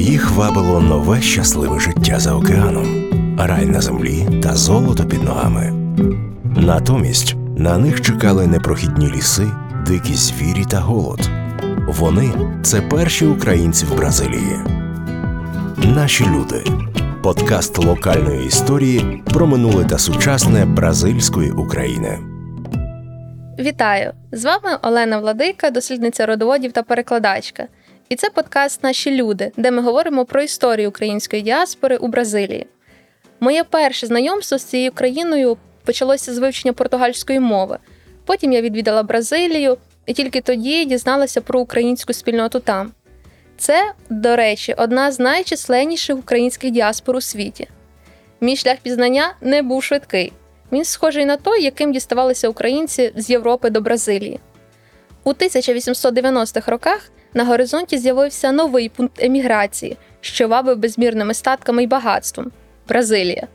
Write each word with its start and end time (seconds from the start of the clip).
Їх 0.00 0.30
вабило 0.30 0.80
нове 0.80 1.20
щасливе 1.20 1.80
життя 1.80 2.18
за 2.18 2.34
океаном, 2.34 3.10
рай 3.38 3.66
на 3.66 3.80
землі 3.80 4.40
та 4.42 4.54
золото 4.54 5.04
під 5.04 5.22
ногами. 5.22 5.72
Натомість 6.56 7.36
на 7.56 7.78
них 7.78 8.00
чекали 8.00 8.46
непрохідні 8.46 9.12
ліси, 9.12 9.46
дикі 9.86 10.14
звірі 10.14 10.64
та 10.70 10.78
голод. 10.78 11.30
Вони 11.88 12.30
це 12.62 12.80
перші 12.80 13.26
українці 13.26 13.86
в 13.86 13.96
Бразилії. 13.96 14.56
Наші 15.76 16.24
люди. 16.24 16.64
Подкаст 17.22 17.78
локальної 17.78 18.46
історії 18.46 19.22
про 19.34 19.46
минуле 19.46 19.84
та 19.84 19.98
сучасне 19.98 20.64
бразильської 20.64 21.50
України. 21.50 22.18
Вітаю! 23.58 24.12
З 24.32 24.44
вами 24.44 24.78
Олена 24.82 25.18
Владика, 25.18 25.70
дослідниця 25.70 26.26
родоводів 26.26 26.72
та 26.72 26.82
перекладачка. 26.82 27.66
І 28.10 28.16
це 28.16 28.30
подкаст 28.30 28.82
Наші 28.82 29.10
люди, 29.10 29.52
де 29.56 29.70
ми 29.70 29.82
говоримо 29.82 30.24
про 30.24 30.42
історію 30.42 30.88
української 30.88 31.42
діаспори 31.42 31.96
у 31.96 32.08
Бразилії. 32.08 32.66
Моє 33.40 33.64
перше 33.64 34.06
знайомство 34.06 34.58
з 34.58 34.64
цією 34.64 34.92
країною 34.92 35.56
почалося 35.84 36.34
з 36.34 36.38
вивчення 36.38 36.72
португальської 36.72 37.40
мови. 37.40 37.78
Потім 38.24 38.52
я 38.52 38.60
відвідала 38.60 39.02
Бразилію 39.02 39.76
і 40.06 40.12
тільки 40.12 40.40
тоді 40.40 40.84
дізналася 40.84 41.40
про 41.40 41.60
українську 41.60 42.12
спільноту 42.12 42.60
там. 42.60 42.92
Це, 43.58 43.92
до 44.08 44.36
речі, 44.36 44.74
одна 44.78 45.12
з 45.12 45.18
найчисленніших 45.18 46.18
українських 46.18 46.70
діаспор 46.70 47.16
у 47.16 47.20
світі. 47.20 47.68
Мій 48.40 48.56
шлях 48.56 48.76
пізнання 48.82 49.34
не 49.40 49.62
був 49.62 49.84
швидкий. 49.84 50.32
Він 50.72 50.84
схожий 50.84 51.26
на 51.26 51.36
той, 51.36 51.62
яким 51.62 51.92
діставалися 51.92 52.48
українці 52.48 53.12
з 53.16 53.30
Європи 53.30 53.70
до 53.70 53.80
Бразилії. 53.80 54.40
У 55.24 55.32
1890-х 55.32 56.70
роках 56.70 57.10
на 57.34 57.44
горизонті 57.44 57.98
з'явився 57.98 58.52
новий 58.52 58.88
пункт 58.88 59.24
еміграції, 59.24 59.96
що 60.20 60.48
вабив 60.48 60.78
безмірними 60.78 61.34
статками 61.34 61.82
і 61.82 61.86
багатством 61.86 62.50
Бразилія. 62.88 63.46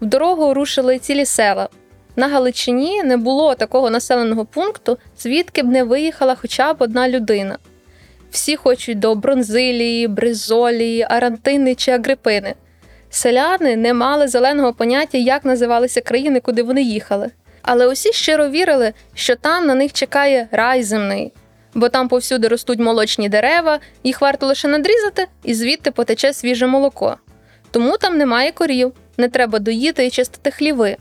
В 0.00 0.06
дорогу 0.06 0.54
рушили 0.54 0.98
цілі 0.98 1.24
села. 1.24 1.68
На 2.16 2.28
Галичині 2.28 3.02
не 3.02 3.16
було 3.16 3.54
такого 3.54 3.90
населеного 3.90 4.44
пункту, 4.44 4.98
звідки 5.18 5.62
б 5.62 5.66
не 5.66 5.82
виїхала 5.84 6.34
хоча 6.34 6.74
б 6.74 6.76
одна 6.78 7.08
людина. 7.08 7.58
Всі 8.30 8.56
хочуть 8.56 8.98
до 8.98 9.14
Бронзилії, 9.14 10.08
Бризолії, 10.08 11.06
Арантини 11.10 11.74
чи 11.74 11.90
Агрипини. 11.90 12.54
Селяни 13.10 13.76
не 13.76 13.94
мали 13.94 14.28
зеленого 14.28 14.72
поняття, 14.72 15.18
як 15.18 15.44
називалися 15.44 16.00
країни, 16.00 16.40
куди 16.40 16.62
вони 16.62 16.82
їхали. 16.82 17.30
Але 17.62 17.88
усі 17.88 18.12
щиро 18.12 18.48
вірили, 18.48 18.92
що 19.14 19.36
там 19.36 19.66
на 19.66 19.74
них 19.74 19.92
чекає 19.92 20.48
рай 20.50 20.82
земний, 20.82 21.32
бо 21.74 21.88
там 21.88 22.08
повсюди 22.08 22.48
ростуть 22.48 22.78
молочні 22.78 23.28
дерева, 23.28 23.78
їх 24.04 24.20
варто 24.20 24.46
лише 24.46 24.68
надрізати, 24.68 25.26
і 25.44 25.54
звідти 25.54 25.90
потече 25.90 26.32
свіже 26.32 26.66
молоко. 26.66 27.16
Тому 27.70 27.96
там 27.96 28.18
немає 28.18 28.52
корів, 28.52 28.92
не 29.16 29.28
треба 29.28 29.58
доїти 29.58 30.06
і 30.06 30.10
чистити 30.10 30.50
хліви. 30.50 30.96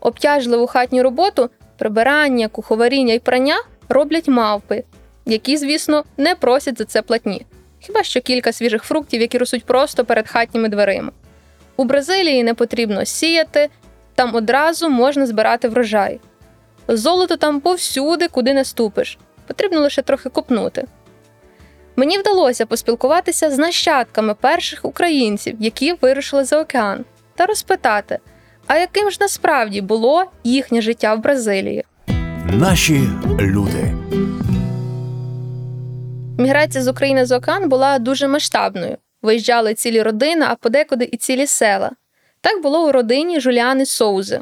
Обтяжливу 0.00 0.66
хатню 0.66 1.02
роботу, 1.02 1.50
прибирання, 1.78 2.48
куховаріння 2.48 3.14
і 3.14 3.18
прання 3.18 3.56
роблять 3.88 4.28
мавпи, 4.28 4.84
які, 5.26 5.56
звісно, 5.56 6.04
не 6.16 6.34
просять 6.34 6.78
за 6.78 6.84
це 6.84 7.02
платні. 7.02 7.46
Хіба 7.80 8.02
що 8.02 8.20
кілька 8.20 8.52
свіжих 8.52 8.82
фруктів, 8.82 9.20
які 9.20 9.38
ростуть 9.38 9.64
просто 9.64 10.04
перед 10.04 10.28
хатніми 10.28 10.68
дверима. 10.68 11.12
У 11.76 11.84
Бразилії 11.84 12.42
не 12.42 12.54
потрібно 12.54 13.04
сіяти, 13.04 13.68
там 14.14 14.34
одразу 14.34 14.88
можна 14.88 15.26
збирати 15.26 15.68
врожай. 15.68 16.20
Золото 16.88 17.36
там 17.36 17.60
повсюди, 17.60 18.28
куди 18.28 18.54
не 18.54 18.64
ступиш, 18.64 19.18
потрібно 19.48 19.80
лише 19.80 20.02
трохи 20.02 20.28
копнути. 20.28 20.84
Мені 21.96 22.18
вдалося 22.18 22.66
поспілкуватися 22.66 23.50
з 23.50 23.58
нащадками 23.58 24.34
перших 24.34 24.84
українців, 24.84 25.56
які 25.60 25.92
вирушили 25.92 26.44
за 26.44 26.60
океан, 26.60 27.04
та 27.34 27.46
розпитати, 27.46 28.18
а 28.66 28.76
яким 28.76 29.10
ж 29.10 29.18
насправді 29.20 29.80
було 29.80 30.24
їхнє 30.44 30.82
життя 30.82 31.14
в 31.14 31.22
Бразилії. 31.22 31.84
Наші 32.52 33.00
люди. 33.40 33.94
Міграція 36.38 36.84
з 36.84 36.88
України 36.88 37.26
за 37.26 37.36
океан 37.36 37.68
була 37.68 37.98
дуже 37.98 38.28
масштабною. 38.28 38.96
Виїжджали 39.22 39.74
цілі 39.74 40.02
родини, 40.02 40.46
а 40.48 40.54
подекуди 40.54 41.08
і 41.12 41.16
цілі 41.16 41.46
села. 41.46 41.90
Так 42.40 42.62
було 42.62 42.88
у 42.88 42.92
родині 42.92 43.40
Жуліани 43.40 43.86
Соузи. 43.86 44.40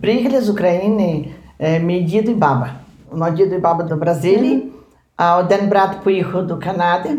Приїхали 0.00 0.40
з 0.40 0.50
України 0.50 1.28
е, 1.58 1.80
мій 1.80 2.00
дід 2.00 2.28
і 2.28 2.34
баба. 2.34 2.83
Мій 3.14 3.30
дід 3.36 3.52
і 3.52 3.58
баба 3.58 3.84
до 3.84 3.96
Бразилії, 3.96 4.72
а 5.16 5.38
один 5.38 5.68
брат 5.68 5.90
поїхав 6.04 6.46
до 6.46 6.58
Канади, 6.58 7.10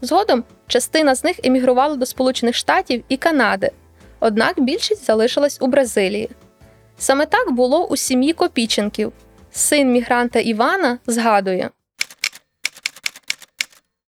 Згодом 0.00 0.44
частина 0.66 1.14
з 1.14 1.24
них 1.24 1.36
емігрувала 1.44 1.96
до 1.96 2.06
Сполучених 2.06 2.54
Штатів 2.54 3.04
і 3.08 3.16
Канади, 3.16 3.70
однак 4.20 4.60
більшість 4.60 5.06
залишилась 5.06 5.58
у 5.60 5.66
Бразилії. 5.66 6.30
Саме 6.98 7.26
так 7.26 7.52
було 7.52 7.86
у 7.86 7.96
сім'ї 7.96 8.32
Копіченків. 8.32 9.12
Син 9.56 9.92
мігранта 9.92 10.40
Івана 10.40 10.98
згадує. 11.06 11.70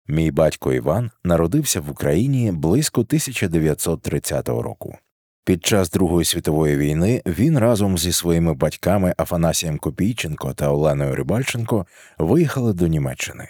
Мій 0.09 0.31
батько 0.31 0.73
Іван 0.73 1.11
народився 1.25 1.81
в 1.81 1.91
Україні 1.91 2.53
близько 2.53 3.01
1930 3.01 4.49
року. 4.49 4.99
Під 5.45 5.67
час 5.67 5.91
Другої 5.91 6.25
світової 6.25 6.77
війни 6.77 7.23
він 7.27 7.59
разом 7.59 7.99
зі 7.99 8.13
своїми 8.13 8.55
батьками 8.55 9.15
Афанасієм 9.19 9.79
Копійченко 9.79 10.55
та 10.55 10.69
Оленою 10.69 11.15
Рибальченко 11.15 11.87
виїхали 12.19 12.73
до 12.73 12.87
Німеччини. 12.87 13.49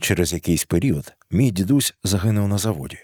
Через 0.00 0.32
якийсь 0.32 0.64
період 0.64 1.12
мій 1.30 1.50
дідусь 1.50 1.94
загинув 2.04 2.48
на 2.48 2.58
заводі, 2.58 2.98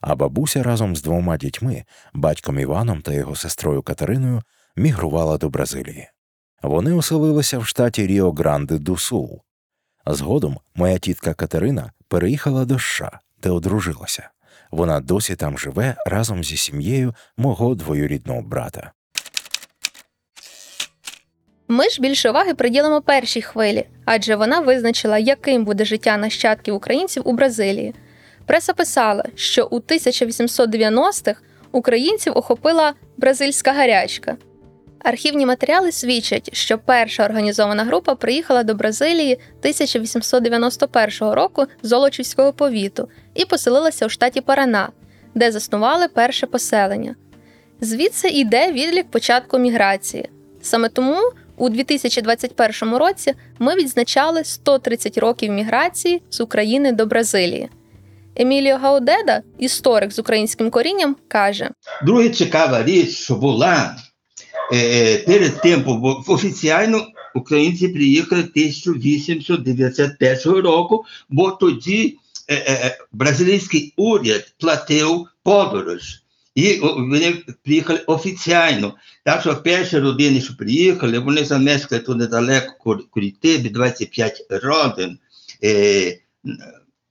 а 0.00 0.14
бабуся 0.14 0.62
разом 0.62 0.96
з 0.96 1.02
двома 1.02 1.36
дітьми, 1.36 1.84
батьком 2.14 2.58
Іваном 2.58 3.02
та 3.02 3.12
його 3.12 3.36
сестрою 3.36 3.82
Катериною, 3.82 4.42
мігрувала 4.76 5.38
до 5.38 5.50
Бразилії. 5.50 6.08
Вони 6.66 6.92
оселилися 6.92 7.58
в 7.58 7.66
штаті 7.66 8.06
Ріо 8.06 8.32
Гранде 8.32 8.78
ду 8.78 8.96
Сул. 8.96 9.40
Згодом 10.06 10.58
моя 10.74 10.98
тітка 10.98 11.34
Катерина 11.34 11.92
переїхала 12.08 12.64
до 12.64 12.78
США, 12.78 13.20
де 13.42 13.50
одружилася. 13.50 14.30
Вона 14.70 15.00
досі 15.00 15.36
там 15.36 15.58
живе 15.58 15.96
разом 16.06 16.44
зі 16.44 16.56
сім'єю 16.56 17.14
мого 17.36 17.74
двоюрідного 17.74 18.42
брата. 18.42 18.92
Ми 21.68 21.88
ж 21.88 22.00
більше 22.00 22.30
уваги 22.30 22.54
приділимо 22.54 23.00
першій 23.00 23.42
хвилі, 23.42 23.86
адже 24.04 24.36
вона 24.36 24.60
визначила, 24.60 25.18
яким 25.18 25.64
буде 25.64 25.84
життя 25.84 26.16
нащадків 26.16 26.74
українців 26.74 27.22
у 27.26 27.32
Бразилії. 27.32 27.94
Преса 28.46 28.74
писала, 28.74 29.24
що 29.34 29.66
у 29.66 29.80
1890-х 29.80 31.40
українців 31.72 32.32
охопила 32.36 32.94
бразильська 33.16 33.72
гарячка. 33.72 34.36
Архівні 35.06 35.46
матеріали 35.46 35.92
свідчать, 35.92 36.50
що 36.52 36.78
перша 36.78 37.24
організована 37.24 37.84
група 37.84 38.14
приїхала 38.14 38.62
до 38.62 38.74
Бразилії 38.74 39.32
1891 39.32 41.30
року 41.30 41.66
з 41.82 41.88
Золочівського 41.88 42.52
повіту 42.52 43.08
і 43.34 43.44
поселилася 43.44 44.06
у 44.06 44.08
штаті 44.08 44.40
Парана, 44.40 44.88
де 45.34 45.52
заснували 45.52 46.08
перше 46.08 46.46
поселення. 46.46 47.14
Звідси 47.80 48.28
йде 48.28 48.72
відлік 48.72 49.10
початку 49.10 49.58
міграції. 49.58 50.28
Саме 50.62 50.88
тому 50.88 51.18
у 51.56 51.68
2021 51.68 52.96
році 52.96 53.34
ми 53.58 53.74
відзначали 53.74 54.44
130 54.44 55.18
років 55.18 55.52
міграції 55.52 56.22
з 56.30 56.40
України 56.40 56.92
до 56.92 57.06
Бразилії. 57.06 57.68
Еміліо 58.36 58.76
Гаудеда, 58.76 59.42
історик 59.58 60.12
з 60.12 60.18
українським 60.18 60.70
корінням, 60.70 61.16
каже: 61.28 61.70
Друга 62.02 62.28
цікава 62.28 62.82
річ, 62.82 63.10
що 63.10 63.34
була 63.34 63.96
е, 64.72 65.18
перед 65.18 65.60
тим, 65.60 65.82
бо 65.82 66.24
офіційно 66.26 67.06
українці 67.34 67.88
приїхали 67.88 68.42
1891 68.42 70.52
року, 70.52 71.04
бо 71.28 71.50
тоді 71.50 72.18
е, 72.48 72.54
е, 72.54 72.98
бразилійський 73.12 73.92
уряд 73.96 74.52
платив 74.58 75.26
подорож. 75.42 76.22
І 76.54 76.78
о, 76.78 76.94
вони 76.94 77.32
приїхали 77.64 77.98
офіційно. 78.06 78.94
Так 79.24 79.40
що 79.40 79.56
перші 79.56 79.98
родини, 79.98 80.40
що 80.40 80.56
приїхали, 80.56 81.18
вони 81.18 81.44
замешкали 81.44 82.02
тут 82.02 82.18
недалеко 82.18 82.72
Кур- 82.84 83.04
Курітиби, 83.10 83.68
25 83.68 84.46
родин, 84.50 85.18
е, 85.64 86.18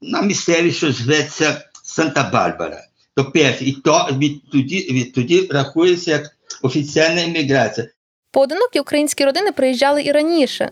на 0.01 0.21
місцеві, 0.21 0.71
що 0.71 0.91
зветься 0.91 1.61
Санта-Барбара. 1.83 2.79
То 3.15 3.25
перше, 3.25 3.65
і 3.65 3.71
то 3.71 4.09
від 4.17 4.49
тоді, 4.51 4.87
від 4.91 5.13
тоді 5.13 5.47
рахується 5.51 6.11
як 6.11 6.34
офіційна 6.61 7.21
імміграція. 7.21 7.87
Поодинокі 8.31 8.79
українські 8.79 9.25
родини 9.25 9.51
приїжджали 9.51 10.03
і 10.03 10.11
раніше. 10.11 10.69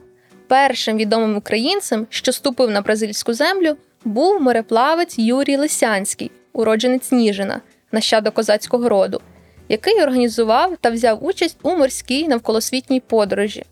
Першим 0.48 0.98
відомим 0.98 1.38
українцем, 1.38 2.08
що 2.10 2.32
ступив 2.32 2.70
на 2.70 2.82
бразильську 2.82 3.34
землю, 3.34 3.78
був 4.06 4.42
мореплавець 4.42 5.20
Юрій 5.20 5.58
Лисянський, 5.58 6.32
уродженець 6.54 7.12
Ніжина, 7.12 7.62
нащадок 7.92 8.34
козацького 8.34 8.90
роду, 8.90 9.22
який 9.70 10.04
організував 10.04 10.78
та 10.82 10.90
взяв 10.90 11.26
участь 11.26 11.58
у 11.64 11.76
морській 11.76 12.28
навколосвітній 12.28 13.00
подорожі. 13.00 13.66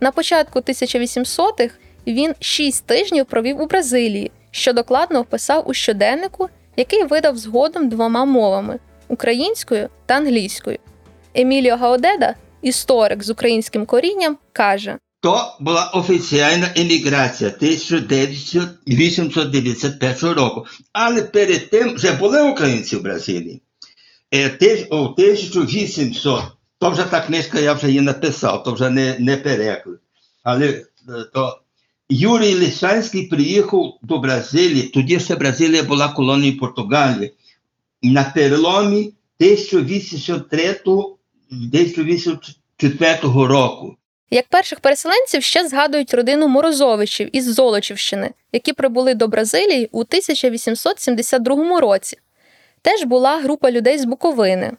На 0.00 0.10
початку 0.10 0.58
1800-х 0.58 1.74
він 2.06 2.34
шість 2.40 2.86
тижнів 2.86 3.26
провів 3.26 3.60
у 3.60 3.66
Бразилії, 3.66 4.30
що 4.50 4.72
докладно 4.72 5.20
описав 5.20 5.68
у 5.68 5.74
щоденнику, 5.74 6.48
який 6.76 7.04
видав 7.04 7.36
згодом 7.36 7.88
двома 7.88 8.24
мовами 8.24 8.78
українською 9.08 9.88
та 10.06 10.14
англійською. 10.14 10.78
Еміліо 11.38 11.76
Гаодеда, 11.76 12.34
історик 12.62 13.22
з 13.22 13.30
українським 13.30 13.86
корінням, 13.86 14.38
каже: 14.52 14.98
То 15.20 15.56
була 15.60 15.90
офіційна 15.94 16.70
імміграція 16.74 17.50
1891 17.50 20.32
року. 20.32 20.66
Але 20.92 21.22
перед 21.22 21.70
тим 21.70 21.94
вже 21.94 22.12
були 22.12 22.42
українці 22.42 22.96
в 22.96 23.02
Бразилії. 23.02 23.62
Е, 24.34 24.86
У 24.90 24.96
1800, 24.96 26.42
то 26.78 26.90
вже 26.90 27.04
та 27.04 27.20
книжка 27.20 27.60
я 27.60 27.72
вже 27.72 27.86
її 27.86 28.00
написав, 28.00 28.62
то 28.62 28.72
вже 28.72 28.90
не, 28.90 29.16
не 29.18 29.36
переклад. 29.36 29.98
Але 30.42 30.66
е, 30.66 30.84
то 31.34 31.60
Юрій 32.08 32.54
Лисанський 32.54 33.26
приїхав 33.26 33.98
до 34.02 34.18
Бразилії, 34.18 34.82
тоді 34.82 35.20
ще 35.20 35.36
Бразилія 35.36 35.82
була 35.82 36.08
колонією 36.08 36.58
Португалії. 36.58 37.34
На 38.02 38.24
переломі 38.24 39.12
1803-1804 41.52 43.46
року. 43.46 43.96
Як 44.30 44.48
перших 44.48 44.80
переселенців 44.80 45.42
ще 45.42 45.68
згадують 45.68 46.14
родину 46.14 46.48
Морозовичів 46.48 47.36
із 47.36 47.54
Золочівщини, 47.54 48.30
які 48.52 48.72
прибули 48.72 49.14
до 49.14 49.28
Бразилії 49.28 49.88
у 49.92 50.00
1872 50.00 51.80
році. 51.80 52.16
Теж 52.82 53.04
була 53.04 53.40
група 53.40 53.70
людей 53.70 53.98
з 53.98 54.04
Буковини. 54.04 54.72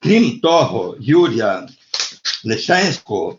Крім 0.00 0.40
того, 0.40 0.96
Юрія 1.00 1.68
Лишенського, 2.44 3.38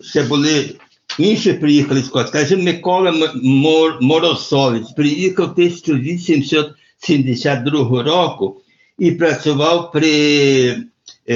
ще 0.00 0.22
були 0.22 0.70
інші 1.18 1.52
приїхали 1.52 2.02
з 2.02 2.08
скажімо, 2.28 2.62
Микола 2.62 3.10
М- 3.10 3.40
Мор- 3.44 3.98
Моросович 4.00 4.84
приїхав 4.96 5.50
1872 5.50 8.02
року 8.02 8.60
і 8.98 9.10
працював 9.12 9.92
при 9.92 10.76
е, 11.26 11.34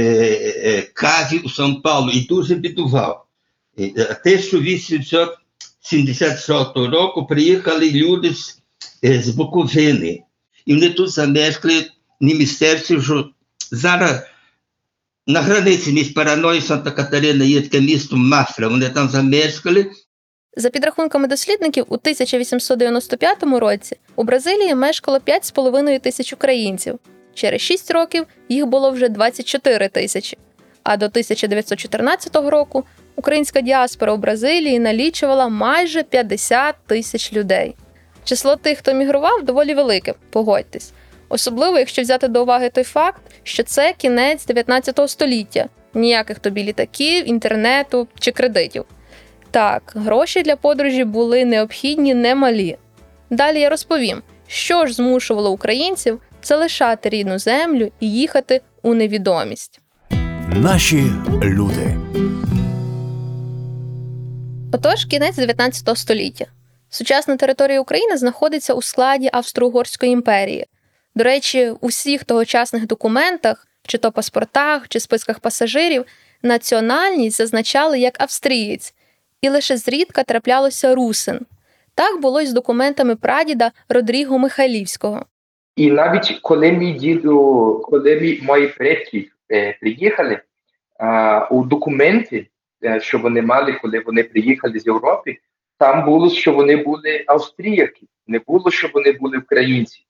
е, 0.64 0.82
каві 0.92 1.38
у 1.44 1.48
Сан 1.48 1.82
Паулу 1.82 2.10
і 2.10 2.20
дуже 2.20 2.54
бідував. 2.54 3.26
Е, 3.78 3.84
1876 3.84 6.76
року 6.76 7.26
приїхали 7.26 7.90
люди 7.90 8.34
з, 8.34 8.58
е, 9.04 9.22
з 9.22 9.28
Буковини. 9.28 10.22
І 10.66 10.74
вони 10.74 10.90
тут 10.90 11.10
замешкали 11.10 11.86
на 12.20 12.34
місцевці, 12.34 13.00
що 13.00 13.30
зараз 13.70 14.22
на 15.26 15.40
границі 15.40 15.92
між 15.92 16.08
Параною 16.08 16.58
і 16.58 16.62
Санта 16.62 16.90
Катерина 16.90 17.44
є 17.44 17.60
таке 17.60 17.80
місто 17.80 18.16
Мафра. 18.16 18.68
Вони 18.68 18.88
там 18.88 19.08
замешкали. 19.08 19.90
За 20.56 20.70
підрахунками 20.70 21.28
дослідників, 21.28 21.84
у 21.88 21.94
1895 21.94 23.42
році 23.42 23.96
у 24.16 24.24
Бразилії 24.24 24.74
мешкало 24.74 25.18
5,5 25.18 26.00
тисяч 26.00 26.32
українців. 26.32 26.98
Через 27.36 27.60
6 27.60 27.90
років 27.90 28.26
їх 28.48 28.66
було 28.66 28.90
вже 28.90 29.08
24 29.08 29.88
тисячі. 29.88 30.38
А 30.82 30.96
до 30.96 31.06
1914 31.06 32.36
року 32.36 32.84
українська 33.16 33.60
діаспора 33.60 34.12
у 34.12 34.16
Бразилії 34.16 34.78
налічувала 34.78 35.48
майже 35.48 36.02
50 36.02 36.74
тисяч 36.86 37.32
людей. 37.32 37.74
Число 38.24 38.56
тих, 38.56 38.78
хто 38.78 38.92
мігрував, 38.92 39.44
доволі 39.44 39.74
велике, 39.74 40.14
погодьтесь. 40.30 40.92
Особливо, 41.28 41.78
якщо 41.78 42.02
взяти 42.02 42.28
до 42.28 42.42
уваги 42.42 42.70
той 42.70 42.84
факт, 42.84 43.22
що 43.42 43.62
це 43.62 43.94
кінець 43.96 44.46
19 44.46 45.10
століття, 45.10 45.68
ніяких 45.94 46.38
тобі 46.38 46.62
літаків, 46.64 47.28
інтернету 47.28 48.08
чи 48.18 48.32
кредитів. 48.32 48.84
Так, 49.50 49.92
гроші 49.96 50.42
для 50.42 50.56
подорожі 50.56 51.04
були 51.04 51.44
необхідні 51.44 52.14
немалі. 52.14 52.76
Далі 53.30 53.60
я 53.60 53.70
розповім, 53.70 54.22
що 54.46 54.86
ж 54.86 54.94
змушувало 54.94 55.50
українців 55.50 56.20
залишати 56.46 57.08
рідну 57.08 57.38
землю 57.38 57.92
і 58.00 58.12
їхати 58.12 58.60
у 58.82 58.94
невідомість. 58.94 59.80
Наші 60.48 61.12
люди. 61.42 61.96
Отож, 64.72 65.04
кінець 65.04 65.36
19 65.36 65.98
століття. 65.98 66.46
Сучасна 66.90 67.36
територія 67.36 67.80
України 67.80 68.16
знаходиться 68.16 68.74
у 68.74 68.82
складі 68.82 69.30
Австро-Угорської 69.32 70.12
імперії. 70.12 70.66
До 71.14 71.24
речі, 71.24 71.72
у 71.80 71.86
всіх 71.86 72.24
тогочасних 72.24 72.86
документах, 72.86 73.66
чи 73.86 73.98
то 73.98 74.12
паспортах, 74.12 74.88
чи 74.88 75.00
списках 75.00 75.40
пасажирів, 75.40 76.04
національність 76.42 77.36
зазначали 77.36 77.98
як 77.98 78.20
австрієць, 78.20 78.94
і 79.40 79.48
лише 79.48 79.76
зрідка 79.76 80.22
траплялося 80.22 80.94
русин. 80.94 81.40
Так 81.94 82.20
було 82.20 82.40
й 82.40 82.46
з 82.46 82.52
документами 82.52 83.16
прадіда 83.16 83.72
Родріго 83.88 84.38
Михайлівського. 84.38 85.26
І 85.76 85.90
навіть 85.90 86.38
коли 86.42 86.72
мій 86.72 86.92
діду, 86.92 87.80
коли 87.84 88.20
мій, 88.20 88.40
мої 88.42 88.66
предки 88.66 89.28
е, 89.52 89.76
приїхали, 89.80 90.40
а, 90.98 91.48
у 91.50 91.64
документі, 91.64 92.46
е, 92.84 93.00
що 93.00 93.18
вони 93.18 93.42
мали, 93.42 93.72
коли 93.72 94.00
вони 94.00 94.22
приїхали 94.22 94.80
з 94.80 94.86
Європи, 94.86 95.36
там 95.78 96.04
було, 96.04 96.30
що 96.30 96.52
вони 96.52 96.76
були 96.76 97.24
австріяки, 97.26 98.06
не 98.26 98.40
було, 98.46 98.70
що 98.70 98.90
вони 98.94 99.12
були 99.12 99.38
українці. 99.38 100.06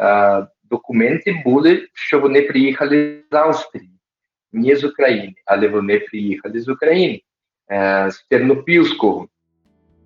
Е, 0.00 0.46
документи 0.70 1.42
були, 1.44 1.88
що 1.92 2.20
вони 2.20 2.42
приїхали 2.42 3.18
з 3.32 3.34
Австрії, 3.34 3.90
не 4.52 4.76
з 4.76 4.84
України, 4.84 5.34
але 5.44 5.68
вони 5.68 5.98
приїхали 5.98 6.60
з 6.60 6.68
України, 6.68 7.20
е, 7.70 8.10
з 8.10 8.22
Тернопільського. 8.30 9.28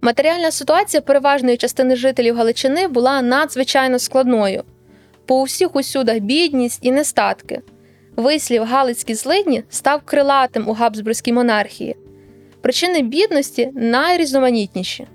Матеріальна 0.01 0.51
ситуація 0.51 1.01
переважної 1.01 1.57
частини 1.57 1.97
жителів 1.97 2.37
Галичини 2.37 2.89
була 2.89 3.23
надзвичайно 3.23 3.99
складною. 3.99 4.65
По 5.29 5.41
усіх 5.41 5.77
усюдах 5.77 6.19
бідність 6.19 6.79
і 6.83 6.91
нестатки. 6.91 7.61
Вислів 8.17 8.65
Галицькі 8.65 9.15
злидні 9.15 9.63
став 9.71 10.03
крилатим 10.05 10.69
у 10.69 10.73
Габсбурзькій 10.73 11.33
монархії. 11.33 11.97
Причини 12.61 13.03
бідності 13.03 13.71
найрізноманітніші. 13.75 15.07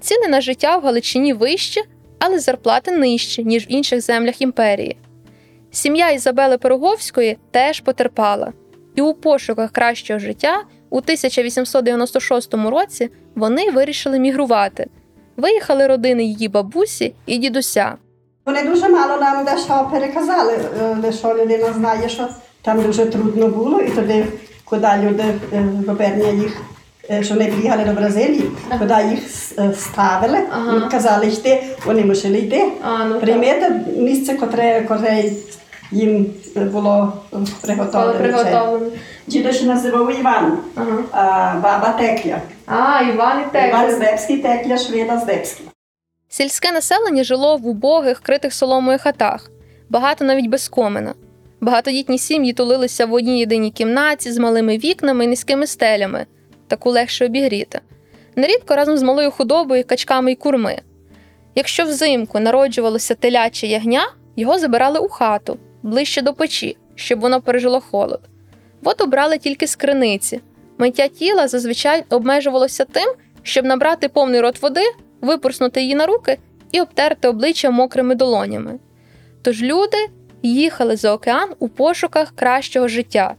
Ціни 0.00 0.28
на 0.28 0.40
життя 0.40 0.76
в 0.76 0.82
Галичині 0.82 1.32
вищі, 1.32 1.82
але 2.18 2.38
зарплати 2.38 2.90
нижчі, 2.90 3.44
ніж 3.44 3.66
в 3.66 3.72
інших 3.72 4.00
землях 4.00 4.42
імперії. 4.42 4.96
Сім'я 5.70 6.10
Ізабели 6.10 6.58
Пироговської 6.58 7.38
теж 7.50 7.80
потерпала, 7.80 8.52
і 8.94 9.00
у 9.00 9.14
пошуках 9.14 9.72
кращого 9.72 10.18
життя 10.18 10.62
у 10.90 10.98
1896 10.98 12.54
році 12.54 13.10
вони 13.34 13.70
вирішили 13.70 14.18
мігрувати. 14.18 14.86
Виїхали 15.36 15.86
родини 15.86 16.24
її 16.24 16.48
бабусі 16.48 17.14
і 17.26 17.38
дідуся. 17.38 17.96
Вони 18.46 18.62
дуже 18.62 18.88
мало 18.88 19.16
нам 19.20 19.44
дещо 19.44 19.88
переказали, 19.92 20.58
лише 21.02 21.34
людина 21.34 21.72
знає, 21.72 22.08
що 22.08 22.28
там 22.62 22.82
дуже 22.82 23.06
трудно 23.06 23.48
було, 23.48 23.80
і 23.80 23.90
туди, 23.90 24.26
куди 24.64 24.88
люди 25.02 25.24
губернія 25.88 26.32
їх, 26.32 26.56
що 27.24 27.34
вони 27.34 27.46
приїхали 27.46 27.84
до 27.84 27.92
Бразилії, 27.92 28.50
куди 28.78 28.94
їх 29.10 29.20
ставили, 29.76 30.38
Ага. 30.52 30.88
казали 30.90 31.26
йти, 31.26 31.62
вони 31.86 32.04
мусили 32.04 32.38
йти. 32.38 32.64
А, 32.82 33.04
ну, 33.04 33.20
Приймете 33.20 33.80
місце, 33.96 34.34
котре, 34.34 34.80
котре 34.88 35.24
їм 35.92 36.26
було 36.56 37.12
е, 37.32 37.36
приготовлене. 37.62 38.80
Дідусь 39.26 39.62
називав 39.62 40.20
Іван, 40.20 40.58
Ага. 40.74 40.98
а 41.12 41.54
баба 41.62 41.94
Текля. 41.98 42.38
А, 42.66 43.02
Іван 43.02 43.38
і 43.54 43.68
Іван 43.68 43.90
Здебський, 43.90 44.38
Текля, 44.38 44.78
Шведа 44.78 45.18
Здебський. 45.18 45.66
Сільське 46.32 46.72
населення 46.72 47.24
жило 47.24 47.56
в 47.56 47.66
убогих, 47.66 48.20
критих 48.20 48.54
соломою 48.54 48.98
хатах, 48.98 49.50
багато 49.88 50.24
навіть 50.24 50.46
без 50.46 50.68
комина. 50.68 51.14
Багатодітні 51.60 52.18
сім'ї 52.18 52.52
тулилися 52.52 53.06
в 53.06 53.12
одній 53.12 53.38
єдиній 53.38 53.70
кімнаті 53.70 54.32
з 54.32 54.38
малими 54.38 54.78
вікнами 54.78 55.24
і 55.24 55.26
низькими 55.26 55.66
стелями, 55.66 56.26
таку 56.68 56.90
легше 56.90 57.26
обігріти. 57.26 57.80
Нерідко 58.36 58.76
разом 58.76 58.98
з 58.98 59.02
малою 59.02 59.30
худобою, 59.30 59.84
качками 59.84 60.32
і 60.32 60.34
курми. 60.34 60.78
Якщо 61.54 61.84
взимку 61.84 62.40
народжувалося 62.40 63.14
теляче 63.14 63.66
ягня, 63.66 64.12
його 64.36 64.58
забирали 64.58 64.98
у 64.98 65.08
хату, 65.08 65.58
ближче 65.82 66.22
до 66.22 66.34
печі, 66.34 66.76
щоб 66.94 67.20
воно 67.20 67.40
пережило 67.40 67.80
холод. 67.80 68.20
Воду 68.82 69.06
брали 69.06 69.38
тільки 69.38 69.66
з 69.66 69.76
криниці. 69.76 70.40
Миття 70.78 71.08
тіла 71.08 71.48
зазвичай 71.48 72.04
обмежувалося 72.10 72.84
тим, 72.84 73.12
щоб 73.42 73.64
набрати 73.64 74.08
повний 74.08 74.40
рот 74.40 74.62
води, 74.62 74.84
випорснути 75.22 75.80
її 75.80 75.94
на 75.94 76.06
руки 76.06 76.38
і 76.72 76.80
обтерти 76.80 77.28
обличчя 77.28 77.70
мокрими 77.70 78.14
долонями. 78.14 78.78
Тож 79.42 79.62
люди 79.62 79.96
їхали 80.42 80.96
за 80.96 81.12
океан 81.12 81.50
у 81.58 81.68
пошуках 81.68 82.32
кращого 82.36 82.88
життя. 82.88 83.34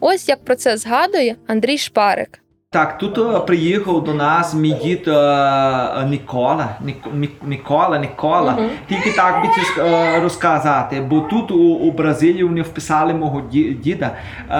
Ось 0.00 0.28
як 0.28 0.44
про 0.44 0.56
це 0.56 0.76
згадує 0.76 1.36
Андрій 1.46 1.78
Шпарик. 1.78 2.42
Так, 2.72 2.98
тут 2.98 3.18
е, 3.18 3.40
приїхав 3.46 4.04
до 4.04 4.14
нас 4.14 4.54
мій 4.54 4.72
дід 4.72 5.08
е, 5.08 5.10
е, 5.12 6.06
Нікола. 6.10 6.68
Нік- 6.84 7.14
Мік- 7.14 7.46
Нікола. 7.98 8.52
Мгм. 8.52 8.68
Тільки 8.88 9.12
так 9.12 9.42
би 9.42 9.48
це 9.74 10.20
розказати, 10.20 11.00
бо 11.10 11.20
тут 11.20 11.50
у, 11.50 11.54
у 11.58 11.90
Бразилії 11.92 12.44
вони 12.44 12.62
вписали 12.62 13.14
мого 13.14 13.40
ді- 13.52 13.80
діда 13.80 14.10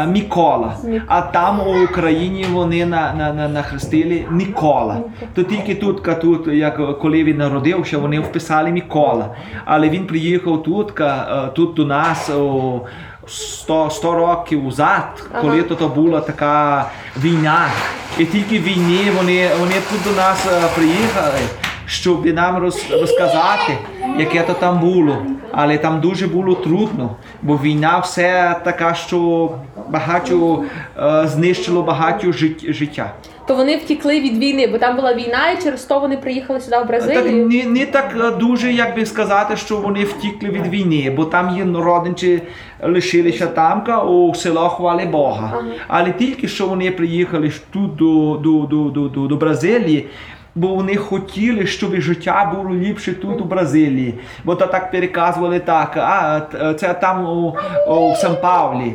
Мікола. 0.09 0.75
А 1.09 1.21
там 1.21 1.61
у 1.61 1.85
Україні 1.85 2.47
вони 2.53 2.87
на, 2.87 3.13
на, 3.15 3.33
на, 3.33 3.49
нахрестили 3.49 4.25
Нікола. 4.31 4.97
То 5.35 5.43
тільки 5.43 5.75
тут, 5.75 6.03
тут, 6.21 6.47
як 6.47 6.99
коли 6.99 7.25
він 7.25 7.37
народився, 7.39 7.99
вони 7.99 8.21
вписали 8.21 8.71
Мікола. 8.71 9.35
Але 9.65 9.89
він 9.89 10.07
приїхав 10.07 10.63
тут, 10.63 10.93
тут 11.55 11.75
до 11.75 11.85
нас. 11.85 12.31
О, 12.31 12.81
100, 13.31 13.91
100 13.91 14.15
років 14.15 14.65
назад, 14.65 15.23
коли 15.41 15.63
то 15.63 15.89
була 15.89 16.21
така 16.21 16.85
війна. 17.17 17.69
І 18.19 18.25
тільки 18.25 18.59
війні 18.59 19.13
вони, 19.17 19.51
вони 19.61 19.75
тут 19.91 20.03
до 20.05 20.21
нас 20.21 20.47
приїхали, 20.75 21.39
щоб 21.91 22.27
нам 22.27 22.59
роз, 22.59 22.91
розказати, 23.01 23.79
яке 24.19 24.43
то 24.43 24.55
там 24.55 24.81
було. 24.81 25.17
Але 25.53 25.79
там 25.79 26.01
дуже 26.01 26.27
було 26.27 26.55
трудно, 26.55 27.17
бо 27.43 27.57
війна 27.57 27.99
все 27.99 28.57
така, 28.65 28.95
що 28.95 29.51
багато 29.89 30.65
е, 30.99 31.27
знищило 31.27 31.83
багато 31.83 32.33
жит, 32.33 32.73
життя. 32.75 33.13
То 33.47 33.57
вони 33.57 33.77
втікли 33.77 34.21
від 34.21 34.39
війни, 34.39 34.67
бо 34.67 34.79
там 34.79 34.97
була 34.97 35.15
війна, 35.15 35.51
і 35.51 35.63
через 35.63 35.85
то 35.85 36.01
вони 36.01 36.17
приїхали 36.17 36.61
сюди 36.61 36.77
в 36.77 36.87
Так 36.89 37.25
не, 37.25 37.65
не 37.65 37.87
так 37.87 38.17
е, 38.21 38.31
дуже, 38.31 38.73
як 38.73 38.97
би 38.97 39.07
сказати, 39.07 39.57
що 39.57 39.77
вони 39.77 40.05
втікли 40.05 40.49
від 40.49 40.67
війни, 40.67 41.15
бо 41.17 41.25
там 41.25 41.57
є 41.57 41.81
родичі 41.81 42.43
лишилися 42.83 43.47
тамка 43.47 44.03
у 44.03 44.35
село 44.35 44.69
хвали 44.69 45.05
Бога. 45.05 45.65
Але 45.89 46.13
тільки 46.13 46.49
що 46.49 46.67
вони 46.67 46.91
приїхали 46.91 47.53
тут 47.73 47.97
до, 47.97 48.41
до, 48.43 48.67
до, 48.67 48.91
до, 48.91 49.09
до, 49.09 49.27
до 49.27 49.37
Бразилії. 49.37 50.07
Бо 50.55 50.69
вони 50.69 50.97
хотіли, 50.97 51.67
щоб 51.67 52.01
життя 52.01 52.53
було 52.55 52.75
ліпше 52.75 53.13
тут 53.13 53.41
у 53.41 53.45
Бразилії. 53.45 54.15
Бо 54.45 54.55
то 54.55 54.67
так 54.67 54.91
переказували 54.91 55.61
так, 55.61 55.97
а 55.97 56.41
це 56.81 56.95
там 56.95 57.27
у, 57.27 57.57
у 57.89 58.15
Сан 58.15 58.37
Павлі, 58.43 58.93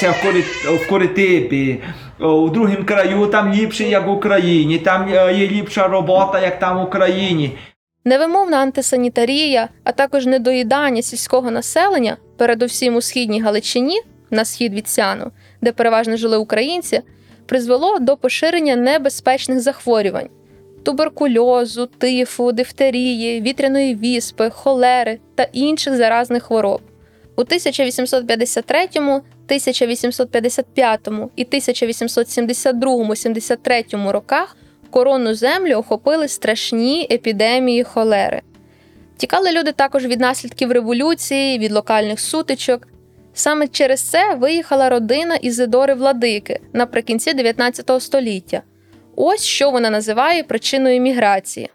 це 0.00 0.10
в, 0.10 0.22
Корі, 0.22 0.40
в 0.84 0.88
Коритипі, 0.88 1.82
у 2.20 2.48
другому 2.48 2.84
краю 2.84 3.26
там 3.26 3.52
ліпше, 3.52 3.84
як 3.84 4.06
в 4.06 4.10
Україні, 4.10 4.78
там 4.78 5.08
є 5.10 5.48
ліпша 5.48 5.88
робота, 5.88 6.40
як 6.40 6.58
там 6.58 6.78
в 6.78 6.82
Україні. 6.82 7.58
Невимовна 8.04 8.56
антисанітарія, 8.56 9.68
а 9.84 9.92
також 9.92 10.26
недоїдання 10.26 11.02
сільського 11.02 11.50
населення, 11.50 12.16
передусім 12.36 12.96
у 12.96 13.00
східній 13.00 13.40
Галичині, 13.40 14.00
на 14.30 14.44
схід 14.44 14.74
від 14.74 14.88
Сяну, 14.88 15.30
де 15.60 15.72
переважно 15.72 16.16
жили 16.16 16.36
українці, 16.36 17.00
призвело 17.46 17.98
до 17.98 18.16
поширення 18.16 18.76
небезпечних 18.76 19.60
захворювань 19.60 20.28
туберкульозу, 20.86 21.86
тифу, 21.86 22.52
дифтерії, 22.52 23.40
вітряної 23.40 23.94
віспи, 23.94 24.50
холери 24.50 25.18
та 25.34 25.46
інших 25.52 25.96
заразних 25.96 26.42
хвороб. 26.42 26.80
У 27.36 27.40
1853, 27.40 28.88
1855 28.94 31.08
і 31.36 31.44
1872-73 31.44 34.10
роках 34.10 34.56
коронну 34.90 35.34
землю 35.34 35.74
охопили 35.74 36.28
страшні 36.28 37.08
епідемії 37.10 37.84
холери. 37.84 38.42
Тікали 39.16 39.52
люди 39.52 39.72
також 39.72 40.06
від 40.06 40.20
наслідків 40.20 40.72
революції, 40.72 41.58
від 41.58 41.72
локальних 41.72 42.20
сутичок. 42.20 42.88
Саме 43.34 43.68
через 43.68 44.00
це 44.00 44.34
виїхала 44.34 44.88
родина 44.88 45.34
Ізидори 45.34 45.94
Владики 45.94 46.60
наприкінці 46.72 47.34
19 47.34 48.02
століття. 48.02 48.62
Ось 49.16 49.44
що 49.44 49.70
вона 49.70 49.90
називає 49.90 50.42
причиною 50.42 51.00
міграції. 51.00 51.70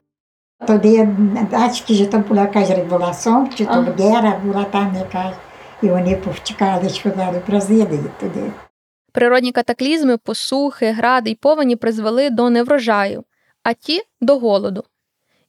Тоді 0.67 1.07
бачки, 1.51 1.93
що 1.95 2.05
там 2.05 2.21
була 2.21 2.41
якась 2.41 2.69
революція, 2.69 3.50
чи 3.57 3.65
то 3.65 3.93
гера 4.00 4.41
була 4.45 4.63
там 4.63 4.95
якась. 4.95 5.36
І 5.81 5.88
вони 5.88 6.15
повтікали 6.15 6.89
сюди 6.89 7.27
до 7.33 7.39
Бразилії 7.48 8.03
туди. 8.19 8.51
Природні 9.12 9.51
катаклізми, 9.51 10.17
посухи, 10.17 10.91
гради 10.91 11.29
й 11.29 11.36
повені 11.36 11.75
призвели 11.75 12.29
до 12.29 12.50
неврожаю, 12.50 13.24
а 13.63 13.74
ті 13.74 14.01
до 14.21 14.39
голоду. 14.39 14.83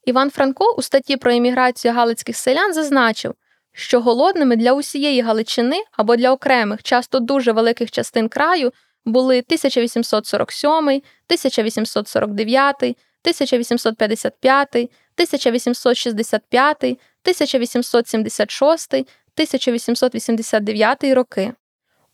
Іван 0.05 0.31
Франко 0.31 0.75
у 0.79 0.83
статті 0.83 1.17
про 1.17 1.33
еміграцію 1.33 1.95
галицьких 1.95 2.37
селян 2.37 2.75
зазначив, 2.75 3.35
що 3.73 4.01
голодними 4.01 4.57
для 4.57 4.73
усієї 4.73 5.21
Галичини 5.21 5.77
або 5.93 6.17
для 6.17 6.33
окремих, 6.33 6.83
часто 6.83 7.21
дуже 7.21 7.53
великих 7.53 7.91
частин 7.91 8.29
краю 8.29 8.73
були 9.05 9.39
1847, 9.39 10.89
1849, 10.89 12.97
1855, 13.25 14.69
1865, 14.77 16.85
1876, 16.85 18.95
1889 18.95 21.05
роки. 21.05 21.53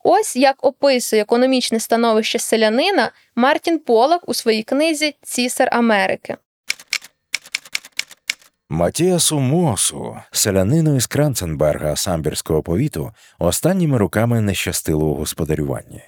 Ось 0.04 0.36
як 0.36 0.64
описує 0.64 1.22
економічне 1.22 1.80
становище 1.80 2.38
селянина 2.38 3.12
Мартін 3.36 3.78
Полак 3.78 4.28
у 4.28 4.34
своїй 4.34 4.62
книзі 4.62 5.14
Цісар 5.22 5.68
Америки. 5.72 6.36
Матіасу 8.70 9.40
Мосу, 9.40 10.16
селянину 10.30 10.96
із 10.96 11.06
Кранценберга 11.06 11.96
самбірського 11.96 12.62
повіту, 12.62 13.12
останніми 13.38 13.98
роками 13.98 14.40
не 14.40 14.54
щастило 14.54 15.06
у 15.06 15.14
господарюванні. 15.14 16.02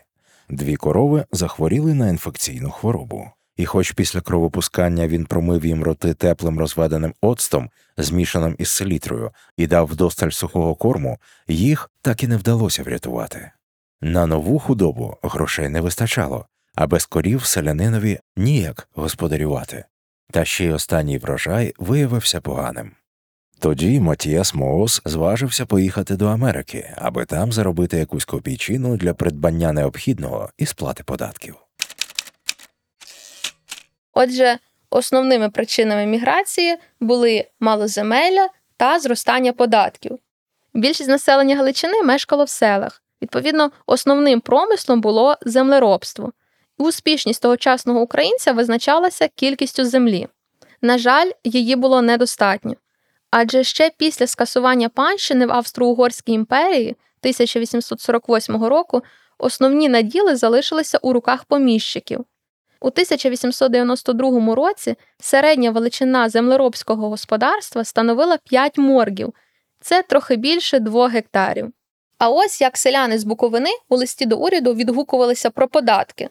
Дві 0.50 0.76
корови 0.76 1.24
захворіли 1.32 1.94
на 1.94 2.08
інфекційну 2.08 2.70
хворобу, 2.70 3.30
І 3.56 3.66
хоч 3.66 3.92
після 3.92 4.20
кровопускання 4.20 5.08
він 5.08 5.26
промив 5.26 5.64
їм 5.66 5.82
роти 5.82 6.14
теплим 6.14 6.58
розведеним 6.58 7.14
оцтом, 7.20 7.70
змішаним 7.96 8.56
із 8.58 8.68
селітрою, 8.68 9.30
і 9.56 9.66
дав 9.66 9.86
вдосталь 9.86 10.30
сухого 10.30 10.74
корму, 10.74 11.18
їх 11.48 11.90
так 12.02 12.22
і 12.22 12.26
не 12.26 12.36
вдалося 12.36 12.82
врятувати. 12.82 13.50
На 14.00 14.26
нову 14.26 14.58
худобу 14.58 15.16
грошей 15.22 15.68
не 15.68 15.80
вистачало, 15.80 16.46
а 16.74 16.86
без 16.86 17.06
корів 17.06 17.44
селянинові 17.44 18.20
ніяк 18.36 18.88
господарювати. 18.94 19.84
Та 20.30 20.44
ще 20.44 20.64
й 20.64 20.70
останній 20.70 21.18
врожай 21.18 21.74
виявився 21.78 22.40
поганим. 22.40 22.92
Тоді 23.62 24.00
Матіас 24.00 24.54
Моос 24.54 25.02
зважився 25.04 25.66
поїхати 25.66 26.16
до 26.16 26.26
Америки, 26.26 26.94
аби 26.96 27.24
там 27.24 27.52
заробити 27.52 27.96
якусь 27.96 28.24
копійчину 28.24 28.96
для 28.96 29.14
придбання 29.14 29.72
необхідного 29.72 30.50
і 30.58 30.66
сплати 30.66 31.04
податків. 31.04 31.56
Отже, 34.12 34.58
основними 34.90 35.50
причинами 35.50 36.06
міграції 36.06 36.76
були 37.00 37.44
малоземелля 37.60 38.48
та 38.76 38.98
зростання 38.98 39.52
податків. 39.52 40.18
Більшість 40.74 41.08
населення 41.08 41.56
Галичини 41.56 42.02
мешкало 42.02 42.44
в 42.44 42.48
селах. 42.48 43.02
Відповідно, 43.22 43.70
основним 43.86 44.40
промислом 44.40 45.00
було 45.00 45.36
землеробство. 45.42 46.32
Успішність 46.78 47.42
тогочасного 47.42 48.00
українця 48.00 48.52
визначалася 48.52 49.28
кількістю 49.28 49.84
землі. 49.84 50.28
На 50.82 50.98
жаль, 50.98 51.30
її 51.44 51.76
було 51.76 52.02
недостатньо. 52.02 52.74
Адже 53.30 53.64
ще 53.64 53.90
після 53.96 54.26
скасування 54.26 54.88
панщини 54.88 55.46
в 55.46 55.52
Австро-Угорській 55.52 56.32
імперії 56.32 56.96
1848 57.20 58.64
року 58.64 59.02
основні 59.38 59.88
наділи 59.88 60.36
залишилися 60.36 60.98
у 61.02 61.12
руках 61.12 61.44
поміщиків. 61.44 62.24
У 62.80 62.86
1892 62.86 64.54
році 64.54 64.96
середня 65.18 65.70
величина 65.70 66.28
землеробського 66.28 67.08
господарства 67.08 67.84
становила 67.84 68.36
5 68.36 68.78
моргів, 68.78 69.34
це 69.80 70.02
трохи 70.02 70.36
більше 70.36 70.78
2 70.78 71.08
гектарів. 71.08 71.72
А 72.18 72.28
ось 72.28 72.60
як 72.60 72.76
селяни 72.76 73.18
з 73.18 73.24
Буковини 73.24 73.70
у 73.88 73.96
листі 73.96 74.26
до 74.26 74.36
уряду 74.38 74.74
відгукувалися 74.74 75.50
про 75.50 75.68
податки. 75.68 76.28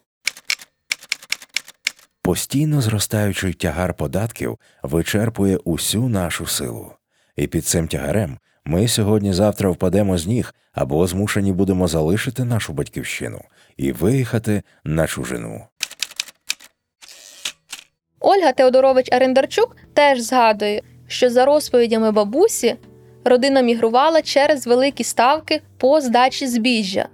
Постійно 2.29 2.81
зростаючий 2.81 3.53
тягар 3.53 3.93
податків 3.93 4.57
вичерпує 4.83 5.57
усю 5.57 6.09
нашу 6.09 6.45
силу. 6.45 6.91
І 7.36 7.48
під 7.48 7.65
цим 7.65 7.88
тягарем 7.88 8.38
ми 8.65 8.88
сьогодні-завтра 8.88 9.69
впадемо 9.69 10.17
з 10.17 10.27
ніг 10.27 10.53
або 10.74 11.07
змушені 11.07 11.53
будемо 11.53 11.88
залишити 11.88 12.43
нашу 12.43 12.74
батьківщину 12.74 13.41
і 13.77 13.91
виїхати 13.91 14.63
на 14.83 15.07
чужину. 15.07 15.62
Ольга 18.19 18.51
Теодорович 18.51 19.12
Арендарчук 19.12 19.75
теж 19.93 20.19
згадує, 20.19 20.81
що 21.07 21.29
за 21.29 21.45
розповідями 21.45 22.12
бабусі 22.12 22.75
родина 23.25 23.62
мігрувала 23.62 24.21
через 24.21 24.67
великі 24.67 25.03
ставки 25.03 25.62
по 25.77 26.01
здачі 26.01 26.48
збіжжя. 26.48 27.09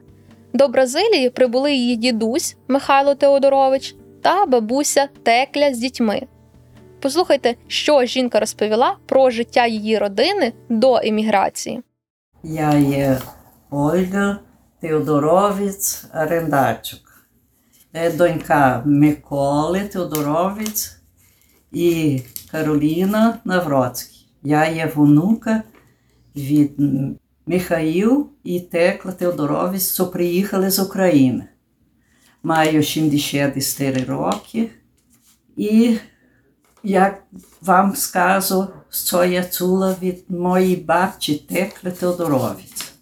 До 0.53 0.67
Бразилії 0.67 1.29
прибули 1.29 1.73
її 1.73 1.95
дідусь 1.95 2.57
Михайло 2.67 3.15
Теодорович 3.15 3.95
та 4.25 4.45
бабуся 4.45 5.07
Текля 5.23 5.73
з 5.73 5.77
дітьми. 5.77 6.21
Послухайте, 6.99 7.55
що 7.67 8.05
жінка 8.05 8.39
розповіла 8.39 8.97
про 9.05 9.29
життя 9.29 9.67
її 9.67 9.97
родини 9.97 10.53
до 10.69 10.95
еміграції. 11.03 11.81
Я 12.43 12.73
є 12.73 13.17
Ольга 13.69 14.39
Теодоровець 14.81 16.05
Арендачук, 16.11 16.99
Е, 17.93 18.11
донька 18.11 18.83
Миколи 18.85 19.79
Теодоровець 19.79 20.97
і 21.71 22.21
Кароліна 22.51 23.37
Навроцький. 23.45 24.27
Я 24.43 24.69
є 24.69 24.91
внука 24.95 25.63
від 26.35 26.71
Михаїл 27.45 28.29
і 28.43 28.59
Текла 28.59 29.11
Теодоровець, 29.11 29.93
що 29.93 30.07
приїхали 30.07 30.69
з 30.69 30.79
України. 30.79 31.47
Маю 32.45 32.83
64 32.83 34.03
роки. 34.03 34.69
І 35.57 35.97
як 36.83 37.23
вам 37.61 37.95
скажу, 37.95 38.67
що 38.89 39.23
я 39.23 39.43
чула 39.43 39.95
від 40.01 40.23
моєї 40.29 40.75
бабці 40.75 41.35
Текли 41.49 41.91
Теодоровець. 41.91 42.93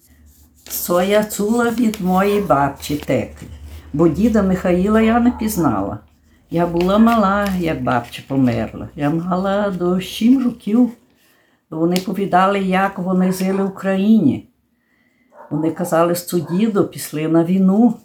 Що 0.83 1.01
я 1.01 1.23
чула 1.23 1.69
від 1.69 2.01
моєї 2.01 2.41
бабці 2.41 2.95
Теклі. 2.95 3.47
Бо 3.93 4.07
діда 4.07 4.43
Михаїла 4.43 5.01
я 5.01 5.19
не 5.19 5.31
пізнала. 5.31 5.99
Я 6.49 6.67
була 6.67 6.97
мала, 6.97 7.47
як 7.59 7.83
бабця 7.83 8.21
померла. 8.27 8.89
Я 8.95 9.09
мала 9.09 9.69
до 9.69 10.01
7 10.01 10.43
років. 10.43 10.91
Вони 11.69 11.97
повідали, 11.97 12.59
як 12.59 12.99
вони 12.99 13.31
жили 13.31 13.63
в 13.63 13.67
Україні. 13.67 14.49
Вони 15.51 15.71
казали, 15.71 16.15
що 16.15 16.39
діду 16.39 16.87
пішли 16.87 17.27
на 17.27 17.43
війну. 17.43 17.95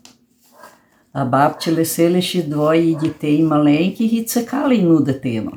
А 1.21 1.25
бабці 1.25 1.71
лишили 1.71 2.23
ще 2.23 2.43
двоє 2.43 2.95
дітей 2.95 3.43
маленьких 3.43 4.13
і 4.13 4.23
чекали 4.23 4.77
одну 4.77 5.01
дитину. 5.01 5.53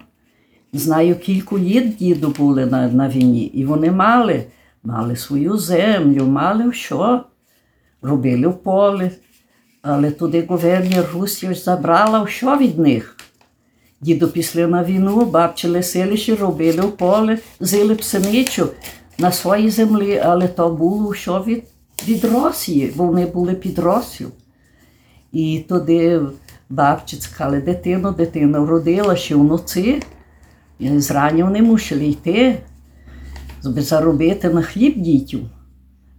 Знаю, 0.74 1.16
кілька 1.16 1.58
літ 1.58 1.96
діду 1.96 2.36
були 2.38 2.66
на, 2.66 2.88
на 2.88 3.10
війні, 3.10 3.44
і 3.46 3.66
вони 3.66 3.92
мали, 3.92 4.44
мали 4.84 5.16
свою 5.16 5.58
землю, 5.58 6.26
мали 6.26 6.74
що, 6.74 7.22
робили 8.02 8.48
в 8.48 8.58
полі. 8.58 9.12
Але 9.82 10.12
туди 10.12 10.46
губернія 10.50 11.04
Русі 11.14 11.54
забрала 11.54 12.28
що 12.28 12.58
від 12.58 12.80
них. 12.80 13.18
Діду 14.02 14.28
пішли 14.28 14.68
на 14.68 14.84
війну, 14.84 15.26
бабці 15.26 15.68
лишилися, 15.68 16.36
робили 16.36 16.82
в 16.82 16.98
полі, 16.98 17.38
зили 17.60 17.96
пшеничу 17.96 18.68
на 19.18 19.32
своїй 19.32 19.70
землі, 19.70 20.22
але 20.26 20.48
то 20.48 20.70
було 20.70 21.14
що 21.14 21.44
від, 21.48 21.64
від 22.08 22.26
Росії, 22.26 22.94
бо 22.96 23.06
вони 23.06 23.26
були 23.26 23.54
під 23.54 23.80
Росію. 23.80 24.32
І 25.32 25.66
туди 25.70 26.22
бабці 26.70 27.18
чекали 27.18 27.62
дитину, 27.62 28.12
дитина 28.12 28.60
вродила 28.60 29.16
ще 29.16 29.36
вночі. 29.36 30.02
І 30.80 31.00
Зрання 31.00 31.44
вони 31.44 31.62
мусили 31.62 32.06
йти, 32.06 32.58
щоб 33.62 33.82
заробити 33.82 34.50
на 34.50 34.62
хліб 34.62 34.98
дітям. 34.98 35.42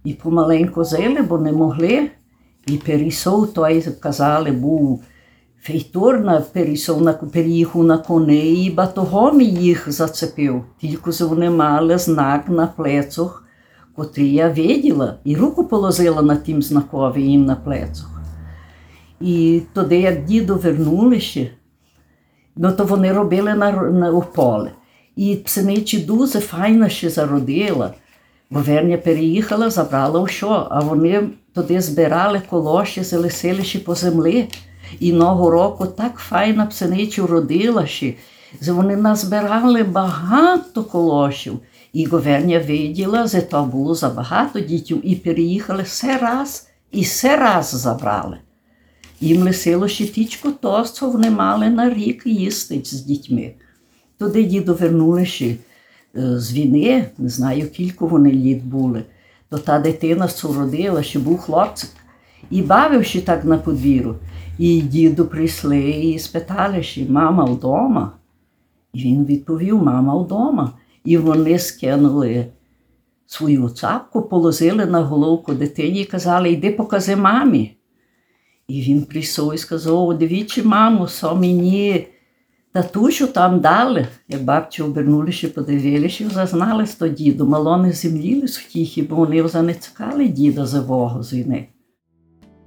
І 0.03 0.13
помаленьку 0.13 0.83
жили, 0.83 1.21
бо 1.21 1.37
не 1.37 1.51
могли. 1.51 2.09
І 2.67 2.77
перейшов 2.77 3.53
той, 3.53 3.81
казали, 3.99 4.51
був 4.51 5.03
фейтор, 5.61 6.19
на, 6.19 6.41
перейшов 6.41 7.01
на, 7.01 7.13
переїхав 7.13 7.83
на 7.83 7.97
коні 7.97 8.65
і 8.65 8.71
батогом 8.71 9.41
їх 9.41 9.91
зацепив. 9.91 10.63
Тільки 10.81 11.23
вони 11.23 11.49
мали 11.49 11.97
знак 11.97 12.49
на 12.49 12.67
плецах, 12.67 13.43
котрий 13.95 14.33
я 14.33 14.49
виділа, 14.49 15.15
і 15.23 15.35
руку 15.35 15.63
положила 15.63 16.21
на 16.21 16.35
тим 16.35 16.61
знакові 16.61 17.23
їм 17.23 17.45
на 17.45 17.55
плецах. 17.55 18.12
І 19.23 19.61
тоді, 19.73 19.95
як 19.95 20.25
діду 20.25 20.55
вернулися, 20.55 21.47
ну 22.55 22.71
то 22.71 22.85
вони 22.85 23.13
робили 23.13 23.53
на, 23.53 23.71
на 23.71 24.11
у 24.11 24.21
поле. 24.21 24.71
І 25.15 25.35
псиничі 25.35 25.99
дуже 25.99 26.39
файно 26.39 26.89
ще 26.89 27.09
зародила. 27.09 27.93
Бо 28.49 28.59
Верня 28.59 28.97
переїхала, 28.97 29.69
забрала 29.69 30.19
у 30.19 30.27
що, 30.27 30.67
а 30.71 30.79
вони 30.79 31.29
туди 31.53 31.81
збирали 31.81 32.41
колоші, 32.49 33.03
залишили 33.03 33.63
ще 33.63 33.79
по 33.79 33.95
землі. 33.95 34.49
І 34.99 35.13
нового 35.13 35.49
року 35.49 35.85
так 35.85 36.17
файна 36.17 36.65
псеничу 36.65 37.27
родила 37.27 37.87
ще. 37.87 38.13
Вони 38.67 38.95
назбирали 38.95 39.83
багато 39.83 40.83
колошів. 40.83 41.59
І 41.93 42.05
Говерня 42.05 42.59
виділа, 42.67 43.27
що 43.27 43.41
то 43.41 43.63
було 43.63 43.95
забагато 43.95 44.59
дітей, 44.59 44.99
і 45.03 45.15
переїхали 45.15 45.83
все 45.83 46.17
раз, 46.17 46.69
і 46.91 47.01
все 47.01 47.37
раз 47.37 47.69
забрали. 47.75 48.37
Їм 49.21 49.43
лишило 49.43 49.87
ще 49.87 50.05
тічко 50.05 50.51
то, 50.51 50.85
вони 51.01 51.29
мали 51.29 51.69
на 51.69 51.93
рік 51.93 52.23
їсти 52.25 52.81
з 52.83 53.01
дітьми. 53.01 53.53
Туди 54.17 54.43
діду 54.43 54.75
вернулися 54.75 55.45
е, 55.45 55.55
з 56.39 56.53
війни, 56.53 57.05
не 57.17 57.29
знаю, 57.29 57.69
кілько 57.69 58.07
вони 58.07 58.31
літ 58.31 58.63
були, 58.63 59.03
то 59.49 59.57
та 59.57 59.79
дитина, 59.79 60.27
що 60.27 60.53
родила, 60.53 61.03
ще 61.03 61.19
був 61.19 61.37
хлопчик, 61.37 61.89
і 62.49 62.61
бавивши 62.61 63.21
так 63.21 63.45
на 63.45 63.57
подвір'ю. 63.57 64.15
І 64.57 64.81
діду 64.81 65.25
прийшли 65.25 65.79
і 65.79 66.19
спитали, 66.19 66.83
що 66.83 67.01
мама 67.09 67.45
вдома. 67.45 68.11
І 68.93 69.03
він 69.03 69.25
відповів, 69.25 69.83
мама 69.83 70.17
вдома. 70.17 70.71
І 71.05 71.17
вони 71.17 71.59
скинули 71.59 72.45
свою 73.25 73.69
цапку, 73.69 74.21
положили 74.21 74.85
на 74.85 75.01
головку 75.01 75.53
дитині 75.53 76.01
і 76.01 76.05
казали, 76.05 76.51
йди 76.51 76.71
покажи 76.71 77.15
мамі. 77.15 77.75
І 78.67 78.81
він 78.81 79.01
прийшов 79.01 79.55
і 79.55 79.57
сказав, 79.57 80.17
дивіться, 80.17 80.63
мамо, 80.63 81.07
що 81.07 81.35
мені 81.35 82.07
татушу 82.73 83.27
там 83.27 83.59
дали. 83.59 84.07
Як 84.27 84.43
бабці 84.43 84.81
обернулися, 84.81 85.47
подивилися, 85.47 86.29
зазнали 86.29 86.85
то 86.99 87.07
діду. 87.07 87.47
Мало 87.47 87.77
не 87.77 87.91
земліли 87.91 88.47
з 88.47 88.57
втіхи, 88.57 89.01
бо 89.01 89.15
вони 89.15 89.41
вже 89.41 89.61
не 89.61 89.73
чекали 89.73 90.27
діда 90.27 90.65
живого 90.65 91.23
з 91.23 91.33
війни. 91.33 91.67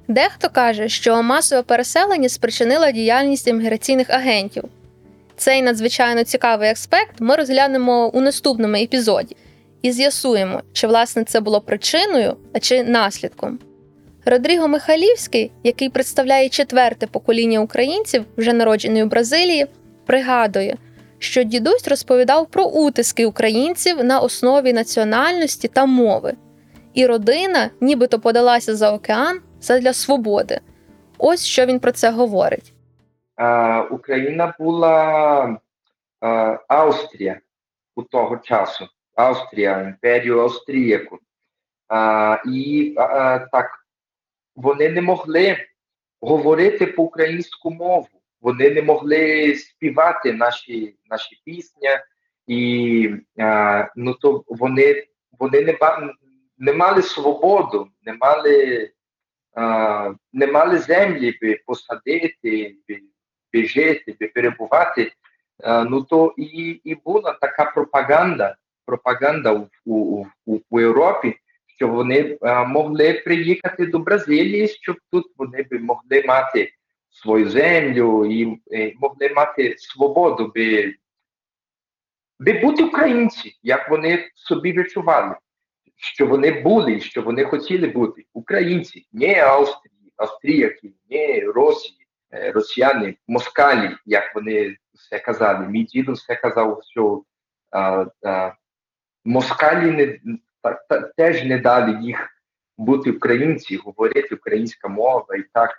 Дехто 0.08 0.48
каже, 0.48 0.88
що 0.88 1.22
масове 1.22 1.62
переселення 1.62 2.28
спричинила 2.28 2.92
діяльність 2.92 3.48
імміграційних 3.48 4.10
агентів. 4.10 4.64
Цей 5.36 5.62
надзвичайно 5.62 6.24
цікавий 6.24 6.68
аспект 6.68 7.20
ми 7.20 7.36
розглянемо 7.36 8.08
у 8.08 8.20
наступному 8.20 8.76
епізоді 8.76 9.36
і 9.82 9.92
з'ясуємо, 9.92 10.62
чи 10.72 10.86
власне 10.86 11.24
це 11.24 11.40
було 11.40 11.60
причиною, 11.60 12.36
а 12.52 12.58
чи 12.58 12.84
наслідком. 12.84 13.58
Родріго 14.28 14.68
Михайлівський, 14.68 15.52
який 15.62 15.90
представляє 15.90 16.48
четверте 16.48 17.06
покоління 17.06 17.60
українців, 17.60 18.24
вже 18.36 18.52
народжений 18.52 19.02
у 19.02 19.06
Бразилії, 19.06 19.66
пригадує, 20.06 20.76
що 21.18 21.42
дідусь 21.42 21.88
розповідав 21.88 22.46
про 22.46 22.64
утиски 22.64 23.26
українців 23.26 24.04
на 24.04 24.20
основі 24.20 24.72
національності 24.72 25.68
та 25.68 25.86
мови, 25.86 26.34
і 26.94 27.06
родина 27.06 27.70
нібито 27.80 28.20
подалася 28.20 28.76
за 28.76 28.92
океан 28.92 29.40
задля 29.60 29.92
свободи. 29.92 30.60
Ось 31.18 31.44
що 31.44 31.66
він 31.66 31.80
про 31.80 31.92
це 31.92 32.10
говорить. 32.10 32.72
А, 33.36 33.80
Україна 33.90 34.54
була 34.58 35.58
а, 36.20 36.58
Австрія 36.68 37.40
у 37.96 38.02
того 38.02 38.36
часу. 38.36 38.86
Австрія, 39.14 39.80
імперію 39.80 40.40
Австріяку. 40.40 41.18
А, 41.88 42.38
і 42.46 42.94
а, 42.96 43.38
так, 43.38 43.85
вони 44.56 44.88
не 44.88 45.02
могли 45.02 45.56
говорити 46.20 46.86
по 46.86 47.02
українську 47.02 47.70
мову. 47.70 48.08
Вони 48.40 48.70
не 48.70 48.82
могли 48.82 49.54
співати 49.54 50.32
наші, 50.32 50.96
наші 51.10 51.40
пісні, 51.44 51.88
і 52.46 53.10
а, 53.38 53.88
ну, 53.96 54.14
то 54.14 54.44
вони, 54.46 55.06
вони 55.38 55.60
не, 55.60 55.78
не 56.58 56.72
мали 56.72 57.02
свободу, 57.02 57.88
не 58.02 58.12
мали, 58.12 58.90
а, 59.54 60.14
не 60.32 60.46
мали 60.46 60.78
землі 60.78 61.38
би 61.42 61.60
посадити, 61.66 62.76
би, 62.88 63.00
би 63.52 63.66
жити, 63.66 64.16
би 64.20 64.28
перебувати. 64.28 65.12
А, 65.62 65.84
ну 65.84 66.02
то 66.02 66.34
і, 66.36 66.80
і 66.84 66.94
була 66.94 67.32
така 67.40 67.64
пропаганда, 67.64 68.56
пропаганда 68.86 69.52
у, 69.52 69.68
у, 69.84 70.26
у, 70.46 70.60
у 70.70 70.80
Європі, 70.80 71.36
що 71.76 71.88
вони 71.88 72.38
а, 72.40 72.64
могли 72.64 73.12
приїхати 73.12 73.86
до 73.86 73.98
Бразилії, 73.98 74.68
щоб 74.68 74.96
тут 75.12 75.26
вони 75.36 75.62
би 75.70 75.78
могли 75.78 76.22
мати 76.26 76.72
свою 77.10 77.50
землю 77.50 78.26
і, 78.26 78.60
е, 78.72 78.92
могли 79.00 79.28
мати 79.28 79.74
свободу, 79.78 80.52
би, 80.54 80.94
би 82.38 82.52
бути 82.52 82.84
українці, 82.84 83.58
як 83.62 83.90
вони 83.90 84.28
собі 84.34 84.72
відчували, 84.72 85.36
що 85.96 86.26
вони 86.26 86.60
були, 86.62 87.00
що 87.00 87.22
вони 87.22 87.44
хотіли 87.44 87.88
бути 87.88 88.24
українці, 88.32 89.06
не 89.12 89.40
Австрії, 89.40 90.12
австріяки, 90.16 90.92
не 91.10 91.40
Росії, 91.40 92.06
е, 92.34 92.52
росіяни, 92.52 93.16
москалі, 93.28 93.96
як 94.06 94.34
вони 94.34 94.76
все 94.94 95.18
казали. 95.18 95.68
Мій 95.68 95.84
дідо 95.84 96.12
все 96.12 96.34
казав, 96.34 96.80
що 96.90 97.22
а, 97.70 98.06
а, 98.24 98.52
москалі 99.24 99.90
не, 99.90 100.18
теж 101.16 101.44
не 101.44 101.58
дали 101.58 101.98
їх 102.02 102.28
бути 102.78 103.10
українці, 103.10 103.76
говорити 103.76 104.34
українська 104.34 104.88
мова 104.88 105.36
і 105.38 105.42
так. 105.52 105.70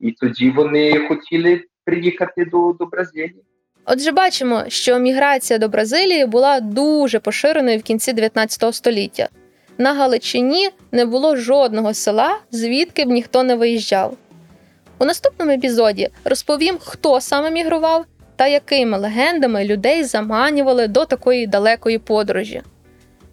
І 0.00 0.12
тоді 0.12 0.50
вони 0.50 1.08
хотіли 1.08 1.64
приїхати 1.84 2.44
до, 2.44 2.76
до 2.78 2.86
Бразилії. 2.86 3.44
Отже, 3.84 4.12
бачимо, 4.12 4.64
що 4.68 4.98
міграція 4.98 5.58
до 5.58 5.68
Бразилії 5.68 6.26
була 6.26 6.60
дуже 6.60 7.18
поширеною 7.18 7.78
в 7.78 7.82
кінці 7.82 8.12
19 8.12 8.74
століття. 8.74 9.28
На 9.78 9.94
Галичині 9.94 10.70
не 10.92 11.04
було 11.04 11.36
жодного 11.36 11.94
села, 11.94 12.38
звідки 12.50 13.04
б 13.04 13.08
ніхто 13.08 13.42
не 13.42 13.54
виїжджав. 13.54 14.16
У 14.98 15.04
наступному 15.04 15.52
епізоді 15.52 16.08
розповім, 16.24 16.78
хто 16.80 17.20
саме 17.20 17.50
мігрував 17.50 18.04
та 18.36 18.46
якими 18.46 18.98
легендами 18.98 19.64
людей 19.64 20.04
заманювали 20.04 20.88
до 20.88 21.04
такої 21.04 21.46
далекої 21.46 21.98
подорожі. 21.98 22.62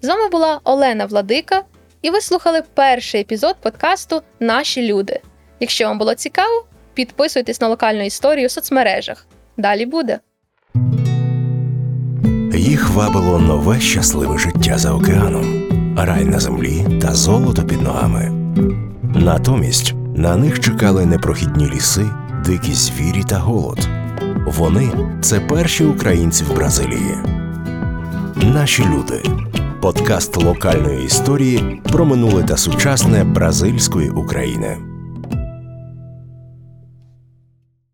З 0.01 0.07
вами 0.07 0.29
була 0.29 0.59
Олена 0.63 1.05
Владика, 1.05 1.63
і 2.01 2.09
ви 2.09 2.21
слухали 2.21 2.63
перший 2.73 3.21
епізод 3.21 3.55
подкасту 3.61 4.21
Наші 4.39 4.93
люди. 4.93 5.19
Якщо 5.59 5.85
вам 5.87 5.97
було 5.97 6.15
цікаво, 6.15 6.65
підписуйтесь 6.93 7.61
на 7.61 7.67
локальну 7.67 8.05
історію 8.05 8.47
в 8.47 8.51
соцмережах. 8.51 9.27
Далі 9.57 9.85
буде. 9.85 10.19
Їх 12.53 12.89
вабило 12.89 13.39
нове 13.39 13.79
щасливе 13.79 14.37
життя 14.37 14.77
за 14.77 14.93
океаном, 14.93 15.67
рай 15.97 16.25
на 16.25 16.39
землі 16.39 16.85
та 17.01 17.13
золото 17.13 17.63
під 17.63 17.81
ногами. 17.81 18.31
Натомість 19.15 19.93
на 20.15 20.35
них 20.35 20.59
чекали 20.59 21.05
непрохідні 21.05 21.69
ліси, 21.69 22.05
дикі 22.45 22.73
звірі 22.73 23.23
та 23.23 23.37
голод. 23.37 23.79
Вони 24.45 24.89
це 25.21 25.39
перші 25.39 25.83
українці 25.83 26.43
в 26.43 26.55
Бразилії. 26.55 27.15
Наші 28.35 28.83
люди. 28.83 29.23
Подкаст 29.87 30.37
локальної 30.37 31.05
історії 31.05 31.81
про 31.91 32.05
минуле 32.05 32.43
та 32.43 32.57
сучасне 32.57 33.23
бразильської 33.23 34.09
України. 34.09 34.86